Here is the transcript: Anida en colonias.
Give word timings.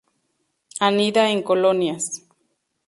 Anida 0.87 1.29
en 1.29 1.43
colonias. 1.43 2.03